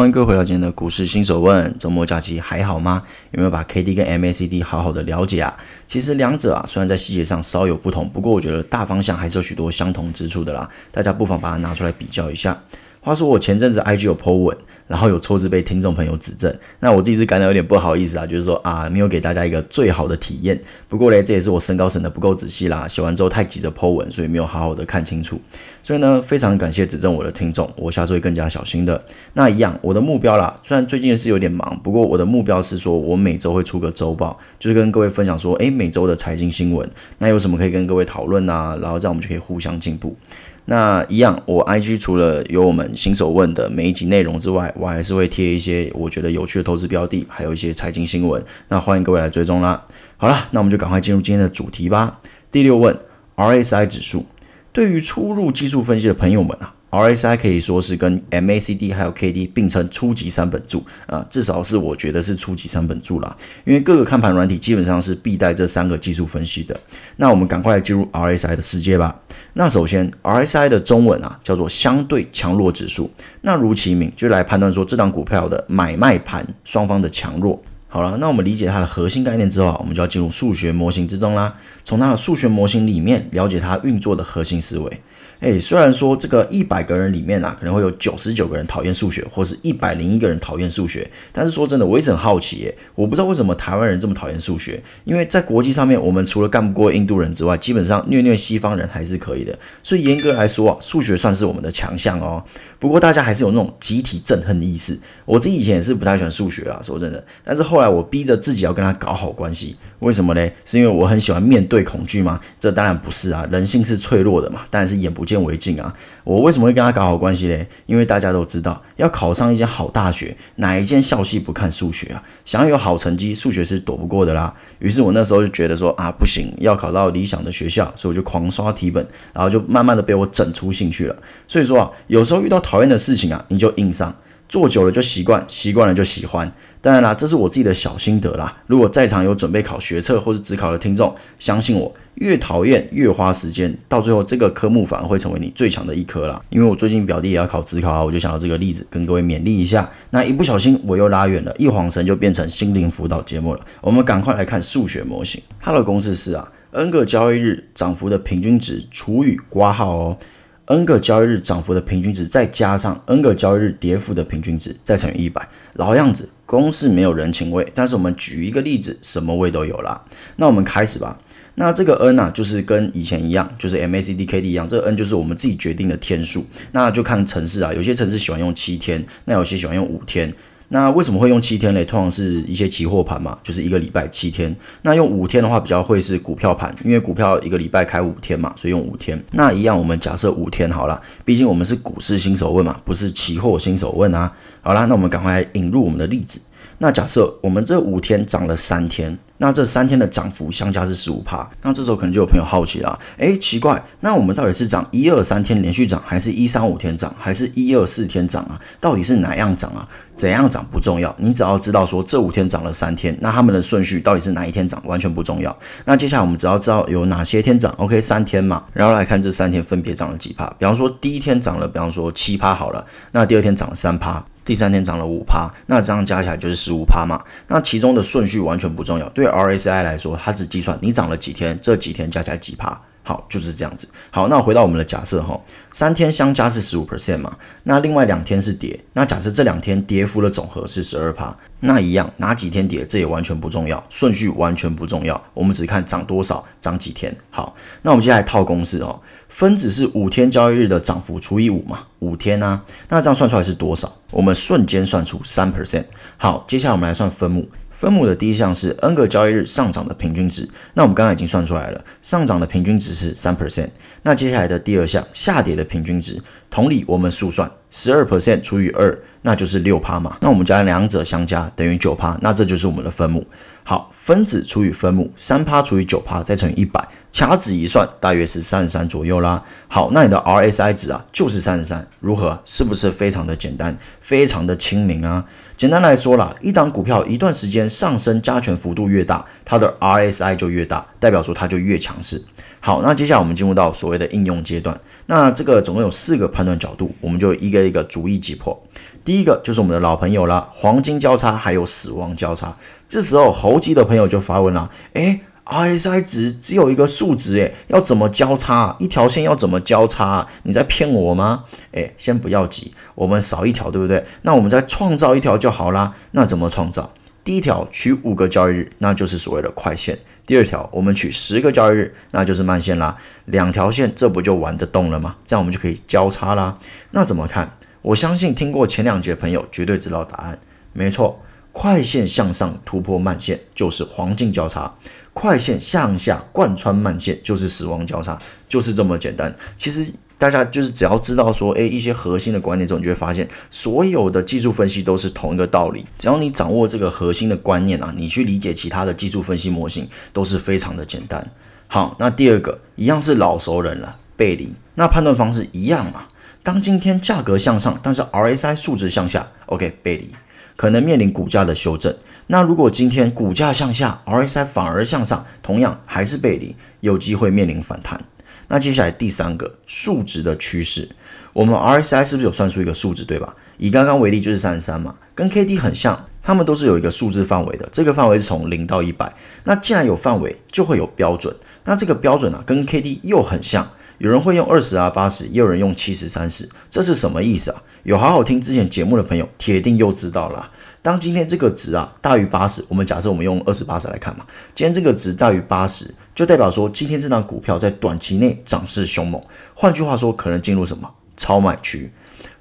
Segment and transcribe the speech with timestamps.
[0.00, 1.76] 欢迎各位回到今天的股市新手问。
[1.78, 3.02] 周末假期还好吗？
[3.32, 5.54] 有没有把 K D 跟 M A C D 好好的了解啊？
[5.86, 10.66] 其实两者啊，虽然在细节上稍有不同，不过我觉得大方向还是有许多相同之处的啦。
[10.90, 12.58] 大家不妨把它拿出来比较一下。
[13.00, 14.56] 话说我前阵子 I G 有 po 文。
[14.90, 20.60] 然后有错字被听众朋友指正，那我自己是感到有点不好意思啊，就是说啊，没有给大家一个最好的体验。
[20.88, 25.40] 不过嘞，这也是我身高审的不够仔细啦，写完之后太急着剖文，所以没有好好的看清楚。
[25.84, 29.00] 所以呢，非常感谢指正我的听众，我下次会更加小心的。
[29.34, 38.76] 那一样，我的目标啦，虽然最近是有点忙，不过我的目标是说我每周会出个周报，就是跟各位分享说，诶，每周的财经新闻，那有什么可以跟各位讨论啊？
[38.82, 40.16] 然后这样我们就可以互相进步。
[40.66, 48.42] 那一样，我 IG 除了有我们新手问的每一集内容之外，我还是会贴一些我觉得有趣的投资标的，还有一些财经新闻。
[48.68, 49.84] 那欢迎各位来追踪啦。
[50.16, 52.20] 好了，那我们就赶快进入今天的主题吧。
[52.52, 52.96] 第六问
[53.36, 54.26] ，RSI 指数
[54.72, 56.74] 对于初入技术分析的朋友们啊。
[56.90, 63.36] RSI 可以说是跟 MACD 还有 KD 并称初级三本柱啊，至少是我觉得是初级三本柱啦。
[63.64, 66.78] 因为各个看盘软体基本上是必带这三个技术分析的。
[67.14, 69.16] 那我们赶快进入 RSI 的世界吧。
[69.54, 73.10] 那首先，RSI 的中文啊叫做相对强弱指数。
[73.40, 77.60] 那如其名，就来判断说这档股票的买卖盘双方的强弱。
[77.88, 81.52] 好了，那我们理解它的核心概念之后啊，我们就要进入数学模型之中啦。
[81.82, 85.00] 从它的数学模型里面了解它运作的核心思维。
[85.40, 102.44] 哎，虽然说这个一百个人里面啊，可能会有九十九个人讨厌数学，或是一百零一个人讨厌数学，但是说真的，我一直很好奇，耶，我不知道为什么台湾人这么讨厌数学，因为在国际上面，我们除了干不过印度人之外，基本上虐虐西方人还是可以的，所以严格来说啊，数学算是我们的强项哦。
[102.78, 104.98] 不过大家还是有那种集体憎恨的意思。
[105.26, 107.22] 我自己以前也是不太喜欢数学啊，说真的。
[107.44, 110.50] 但是后来我逼着自己要跟他搞好关系，为什么呢？
[110.64, 112.40] 是因为我很喜欢面对恐惧吗？
[112.58, 115.94] 这当然不是啊，人性是脆弱的嘛，当然是眼不见为净啊。
[116.24, 117.66] 我为什么会跟他搞好关系嘞？
[117.86, 122.22] 因为大家都知道，要考上一间好大学，哪一间校系不看数学啊？
[122.44, 124.52] 想要有好成绩，数学是躲不过的啦。
[124.80, 131.16] 于是我那时候就觉得说啊，不行，要考到理想的学校，所以我就狂刷题本，然后就慢慢的被我整出兴趣了。
[131.46, 134.12] 所以说啊，有时候遇到讨厌的事情啊，你就硬上，
[134.48, 136.52] 做久了就习惯，习惯了就喜欢。
[136.82, 138.56] 当然啦，这是我自己的小心得啦。
[138.66, 146.40] 如果在场有准备考学测或者职考的听众，相信我，越讨厌越花时间，到最后这个科目反而会成为你最强的一科啦。
[146.50, 149.90] 因为我最近表弟也要考职考啊，我就想到这个例子跟各位勉励一下。
[150.10, 153.60] 那一不小心我又拉远了，一晃神就变成心灵辅导节目了。
[153.80, 160.18] 我们赶快来看数学模型，它的公式是啊，n 个交易日涨幅的平均值除以挂号哦。
[160.66, 165.48] n 个交易日涨幅的平均值，再加上 n 个交易日跌幅的平均值，再乘以一百。
[165.72, 170.04] 老样子，公式没有人情味，但是我们举一个例子，什么味都有啦。
[170.36, 171.18] 那我们开始吧。
[171.60, 176.42] 那这个 n 啊，就是跟以前一样，就是 MACD、KD 一样，这个 n 就是我们自己决定的天数。
[176.72, 180.32] 那就看城市啊，有些城市喜欢用七天，那有些喜欢用五天。
[180.70, 181.84] 那为什么会用七天嘞？
[181.84, 184.56] 通常是一些期货盘嘛，就是一个礼拜七天。
[184.80, 189.22] 那用五天的话，比较会是股票盘，因为股票一个礼拜开五天嘛，所以用五天。
[189.32, 194.32] 那一样，我们假设五天好了，毕竟我们是股市新手问嘛，不是期货新手问啊。
[194.62, 196.40] 好啦，那我们赶快引入我们的例子。
[196.82, 201.46] 那假设我们这五天涨了三天，那这三天的涨幅相加是十五趴。
[201.60, 208.58] 那这时候可能就有朋友好奇了，诶，奇怪，那我们到底是涨一二三天连续涨，还是一三五天涨，还是一二四天涨啊？
[208.80, 209.86] 到底是哪样涨啊？
[210.16, 215.54] 怎样涨不重要，你只要知道说这五天涨了三天，那他们的顺序到底是哪一天涨，完全不重要。
[215.84, 220.46] 那接下来我们只要知道有哪些天涨，OK，三天嘛，然后来看这三天分别涨了几趴。
[220.58, 224.24] 比方说第一天涨了，比方说七趴好了，那第二天涨了三趴。
[224.50, 227.22] 第三天涨了五趴，那这样加起来就是十五趴嘛。
[227.46, 232.76] 那其中的顺序完全不重要，对 RSI 来说，它只计算你涨了几天，这几天加起来几趴。
[233.10, 233.88] 好，就是这样子。
[234.12, 235.36] 好，那回到我们的假设哈，
[235.72, 247.12] 三天相加是十五 percent 嘛，那另外两天是跌，那假设这两天跌幅的总和是十二趴，那一样哪几天跌，这也完全不重要，顺序完全不重要，我们只看涨多少，涨几天。
[247.30, 247.52] 好，
[247.82, 249.00] 那我们接下来套公式哦。
[249.28, 253.92] 分子是五天交易日的涨幅除以五嘛，五天啊，那这样算出来是多少？
[254.12, 255.84] 我们瞬间算出三 percent。
[256.16, 257.48] 好，接下来我们来算分母，
[257.80, 263.70] 分母的第一项是 n 个交易日上涨的平均值，那我们刚刚已经算出来了，上涨的平均值是三 percent。
[264.02, 270.18] 那接下来的第二项下跌的平均值，同理我们速算十二 percent 除以二，那就是六趴嘛。
[270.20, 273.26] 那我们将两者相加等于九趴，那这就是我们的分母。
[273.62, 279.42] 好，分子除以分母，三趴除以九趴再乘以一百，掐指一算，大约是三十三左右啦。
[279.68, 282.38] 好，那你的 RSI 值啊就是三十三，如何？
[282.44, 285.24] 是不是非常的简单，非常的亲民啊？
[285.56, 292.22] 简单来说啦，一档股票一段时间上升加权幅度越大，它的 RSI 就越大，代表说它就越强势。
[292.60, 294.78] 好，那接下来我们进入到所谓的应用阶段。
[295.06, 298.58] 那这个总共有四个判断角度，我们就一个一个逐一击破。
[299.02, 302.54] 第一个就是我们的老朋友了，黄金交叉还有死亡交叉。
[302.88, 305.20] 这时候猴急的朋友就发问了：诶
[305.50, 308.76] r s i 值只有一个数值，诶，要怎么交叉？
[308.78, 310.26] 一条线要怎么交叉？
[310.44, 311.44] 你在骗我吗？
[311.72, 314.04] 诶，先不要急，我们少一条，对不对？
[314.22, 315.94] 那我们再创造一条就好啦。
[316.12, 316.92] 那怎么创造？
[317.24, 319.98] 第一条取五个交易日，那就是所谓的快线。
[320.24, 322.96] 第二条，我们取十个交易日，那就是慢线啦。
[323.24, 325.16] 两条线，这不就玩得动了吗？
[325.26, 326.56] 这样我们就可以交叉啦。
[326.92, 327.56] 那怎么看？
[327.82, 330.38] 我相信听过前两节的朋友绝对知道答案。
[330.72, 331.20] 没错，
[331.52, 334.72] 快线向上突破慢线就是黄金交叉，
[335.12, 338.18] 快线向下贯穿慢线就是死亡交叉，
[338.48, 339.34] 就是这么简单。
[339.58, 339.92] 其实。
[340.20, 345.82] 大家就是只要知道说，诶，一些核心的观念之后，你就会发现，所有的技术分析都是同一个道理。
[345.98, 351.26] 只要你掌握这个核心的观念啊，你去理解其他的技术分析模型都是非常的简单。
[351.68, 354.52] 好，那第二个一样是老熟人了，背离。
[354.74, 356.02] 那判断方式一样嘛？
[356.42, 360.10] 当今天价格向上，但是 RSI 数值向下，OK，背离，
[360.54, 361.96] 可能面临股价的修正。
[362.32, 368.00] 那如果今天股价向下，RSI 反而向上，同样还是背离，有机会面临反弹。
[368.46, 370.88] 那接下来第三个数值的趋势，
[371.32, 373.34] 我们 RSI 是不是有算出一个数值，对吧？
[373.56, 379.12] 以刚刚为例就是三十三嘛，跟 K D 很像，它们都是有一个数字范围的，这个范围是从零到一百。
[379.42, 381.34] 那既然有范围，就会有标准。
[381.64, 383.68] 那这个标准啊，跟 K D 又很像，
[383.98, 387.60] 有人会用二十啊八十，也有人用七十三十，这是什么意思啊？
[387.82, 390.48] 有好好听之前节目的朋友，铁定又知道了。
[390.82, 394.24] 当今天这个值啊大于八十，我们假设我们用二十八十来看嘛，
[394.54, 395.94] 今天这个值大于八十。
[396.12, 399.22] 就代表说，今天这张股票在短期内涨势凶猛，
[399.54, 401.90] 换句话说，可能进入什么超买区。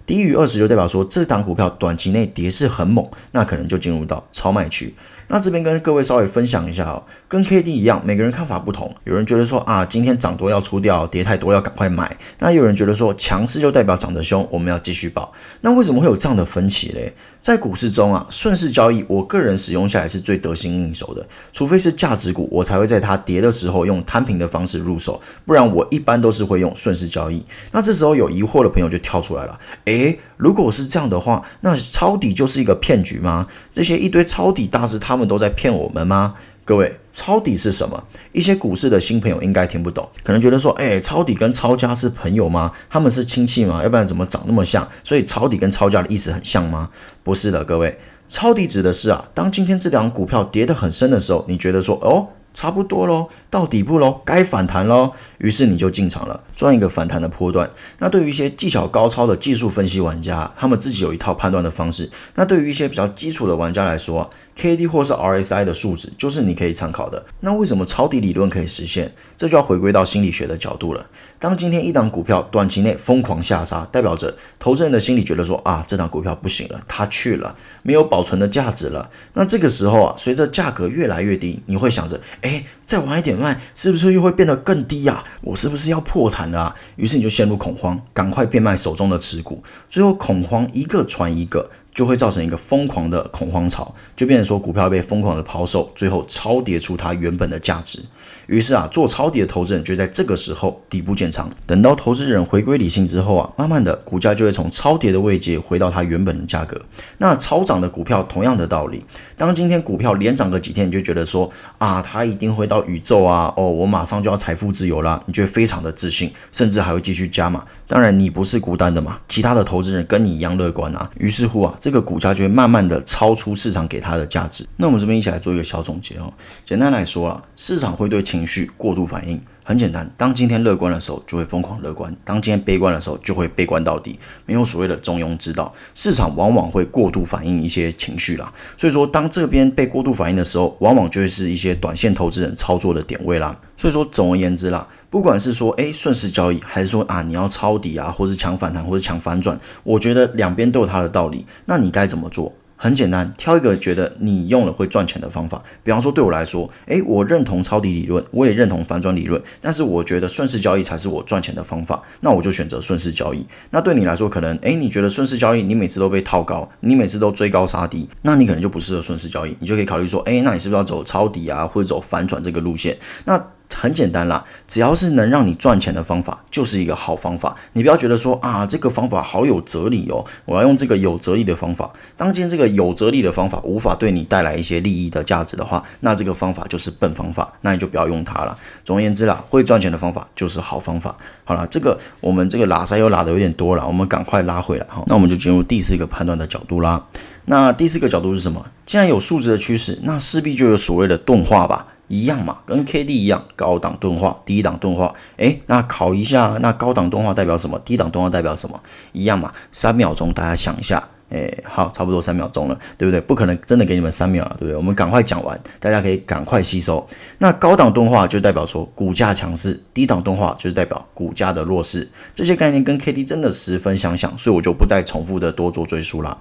[0.06, 4.94] 低于二十就代表说，这档股票短期内跌势很猛，那可能就进入到超卖区。
[5.30, 8.94] 那这边跟各位稍微分享一下哦，跟 K D 一样，每个人看法不同。
[9.06, 12.18] 有人觉得说啊，今天涨多要出掉，跌太多要赶快买。
[12.40, 15.32] 那有人觉得说，强势就代表涨得凶，我们要继续保。
[15.62, 17.14] 那为什么会有这样的分歧嘞？
[17.42, 21.26] 在股市中啊，顺势交易，我个人使用下来是最得心应手的。
[21.54, 27.42] 除非是价值股，我才会在它跌的时候用摊平的方式入手，不然我一般都是会用顺势交易。
[27.72, 33.48] 那这时候有疑惑的朋友就跳出来了，诶，如果是这样的话，那抄底就是一个骗局吗？
[33.74, 36.34] 这些一堆抄底大师他他们都在骗我们吗？
[36.64, 38.02] 各位，抄底是什么？
[38.32, 42.72] 一些股市的新朋友应该听不懂，可能觉得说，哎，抄底跟抄家是朋友吗？
[42.90, 43.84] 他们是亲戚吗？
[43.84, 44.88] 要不然怎么长那么像？
[45.04, 46.90] 所以抄底跟抄家的意思很像吗？
[47.22, 48.00] 不是的，各位，
[48.30, 52.30] 抄底指的是啊，当今天这两股票跌得很深的时候，你觉得说，哦。
[52.52, 57.70] 差不多喽，到底部喽，该反弹喽，于是你就进场了，赚一个反弹的波段。
[58.00, 62.10] 那对于一些技巧高超的技术分析玩家，他们自己有一套判断的方式。
[62.34, 64.28] 那对于一些比较基础的玩家来说
[64.60, 67.26] ，K D 或是 R S I 的数值就是你可以参考的。
[67.40, 69.10] 那为什么抄底理论可以实现？
[69.38, 71.06] 这就要回归到心理学的角度了。
[71.40, 79.10] 当今天一档股票短期内疯狂下杀，代表着投资人的心里觉得说啊，这档股票不行了，它去了，没有保存的价值了。
[79.36, 85.24] 那这个时候啊，随着价格越来越低，你会想着，哎，再晚一点卖，是不是又会变得更低呀？
[85.40, 86.60] 我是不是要破产了？
[86.60, 91.70] 啊于是你就陷入恐慌，赶快变卖手中的持股，最后恐慌一个传一个。
[91.94, 98.00] 就会造成一个疯狂的恐慌潮，就变成说股票被疯狂的抛售，最后超跌出它原本的价值。
[98.48, 106.80] 于是啊，做超跌的投资人就在这个时候底部建仓，等到投资人回归理性之后啊，慢慢的股价就会从超跌的位阶回到它原本的价格。
[107.20, 109.06] 那超涨的股票同样的道理，
[109.38, 117.64] 当今天股票连涨个几天，你就觉得说啊，它一定会到宇宙啊，哦，我马上就要财富自由啦，你就会非常的自信，甚至还会继续加码。
[117.90, 121.10] 当然你不是孤单的嘛，其他的投资人跟你一样乐观啊。
[121.18, 124.64] 于是乎啊，这个股价就会慢慢的超出市场给它的价值。
[124.78, 126.32] 那我们这边一起来做一个小总结哦。
[126.64, 129.42] 简单来说啊，市场会对情绪过度反应。
[129.70, 134.18] 很简单，当今天乐观的时候，就会疯狂乐观；当今天悲观的时候，就会悲观到底。
[134.48, 138.52] 没有所谓的中庸之道，市场往往会过度反映一些情绪啦。
[138.76, 143.56] 所以说，当这边被过度反应的时候，往往就会是一些短线投资人操作的点位啦。
[143.78, 151.46] 所以说，总而言之啦，不管是说诶顺势交易，还是说啊你要抄底啊，或是抢反弹，或是抢反转，我觉得两边都有它的道理。
[151.66, 152.52] 那你该怎么做？
[152.82, 155.62] 很简单，挑一个觉得你用了会赚钱的方法。
[155.84, 163.46] 比方说，对我来说，诶，我认同抄底理论，我也认同反转理论，但是我觉得顺势交易才是我赚钱的方法，那我就选择顺势交易。
[163.72, 172.98] 那对你来说，可能诶，你觉得顺势交易，你每次都被套高，你每次都追高杀低，那你可能就不适合顺势交易，你就可以考虑说，诶，那你是不是要走抄底啊，或者走反转这个路线？
[173.26, 173.46] 那
[173.76, 177.56] 很简单啦，只要是能让你赚钱的方法，就是一个好方法。
[177.74, 181.90] 你不要觉得说啊，这个方法好有哲理哦，我要用这个有哲理的方法。
[182.18, 188.58] 当今这个有哲理的方法无法对你带来一些利益的价值的话，那这个方法就是笨方法，那你就不要用它了。
[188.84, 191.16] 总而言之啦，会赚钱的方法就是好方法。
[191.46, 195.04] 好了，这个我们这个拉塞又拉的有点多了，我们赶快拉回来哈。
[195.08, 197.02] 那我们就进入第四个判断的角度啦。
[197.46, 198.66] 那第四个角度是什么？
[198.86, 201.88] 既然有数值的趋势，那势必就有所谓的钝化吧。
[202.10, 205.14] 一样嘛，跟 K D 一样，高档钝化，低档钝化。
[205.38, 207.80] 诶，那考一下，那高档钝化代表什么？
[207.86, 208.78] 低档钝化代表什么？
[209.14, 211.02] 一样嘛，三秒钟，大家想一下。
[211.30, 213.22] 诶，好，差不多三秒钟了，对不对？
[213.22, 214.76] 不可能真的给你们三秒啊，对不对？
[214.76, 217.08] 我们赶快讲完，大家可以赶快吸收。
[217.38, 222.10] 那高档钝化就代表说股价强势，低档钝化就是代表股价的弱势。
[222.34, 226.36] 这些概念跟 K D 真的十分相像，所以我就不再重复的多做赘述了。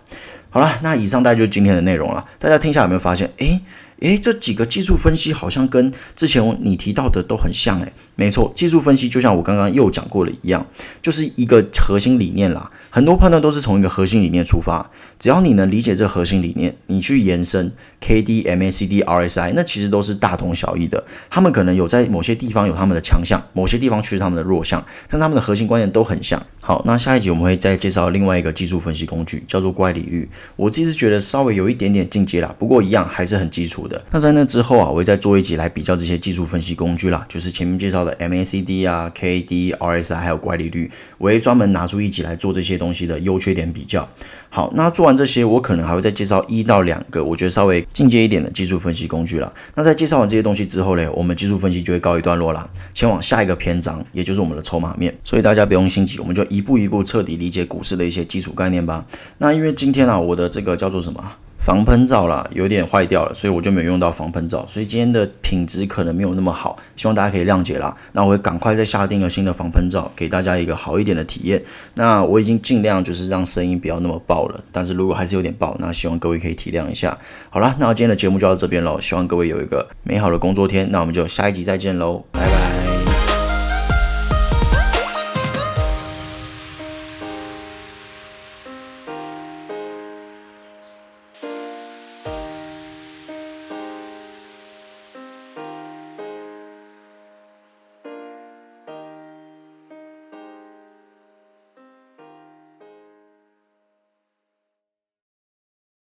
[0.48, 2.24] 好了，那以上大概就是今天的内容了。
[2.38, 3.30] 大家听下有没有发现？
[3.36, 3.60] 诶。
[4.00, 10.64] 诶，这几个技术分析好像跟之前你提到的都很像诶，没错，技术分析就像我刚刚又讲过的一样，
[11.02, 12.70] 就是一个核心理念啦。
[12.90, 14.88] 很多判断都是从一个核心理念出发，
[15.18, 21.04] 只要你能理解这核心理念，你去延伸 K D M A C D R S I，那其实都是大同小异的。
[21.28, 26.42] 他们可能有在某些地方有他们的强项，某些地方却是他们的弱项，但他们的核心观念都很像。
[26.68, 30.28] 好，那下一集我们会再介绍另外一个技术分析工具，叫做乖离率。
[30.54, 33.98] 我自己是觉得稍微有一点点进阶啦，不过一样还是很基础的。
[34.10, 42.76] 那在那之后啊，我会再做一集来比较这些技术分析工具啦，就是前面介绍的 M A C D 啊、K D R S I 还有乖离率，我会专门拿出一集来做这些。
[42.78, 44.08] 东西的优缺点比较
[44.50, 49.52] 好，那做完这些，我可能还会再介绍一到两个我觉得稍微进阶一点的技术分析工具了。
[49.74, 55.12] 那在介绍完这些东西之后呢，我们技术分析就会告一段落啦，前往下一个篇章，也就是我们的筹码面。
[55.24, 59.04] 所以大家不用心急，我们就一一步一步彻底理解股市的一些基础概念吧。
[59.38, 61.24] 那因为今天啊，我的这个叫做什么？
[61.60, 67.94] 防喷罩啦，有点坏掉了，所以我就没有用到防喷罩，所以今天的品质可能没有那么好，希望大家可以谅解啦。
[68.12, 71.62] 那我会赶快再下定个新的防喷罩，给大家一个好一点的体验。
[71.94, 77.18] 那我已经尽量就是让声音不要那么爆了，但是如果还是有点爆，那希望各位可以体谅一下。
[77.50, 82.67] 好了，那今天的节目就到这边喽，希望各位有一个美好的工作天，那我们就下一集再见喽，拜拜。